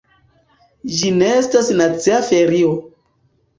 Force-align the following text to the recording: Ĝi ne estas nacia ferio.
Ĝi 1.01 1.11
ne 1.19 1.29
estas 1.43 1.71
nacia 1.83 2.25
ferio. 2.33 2.75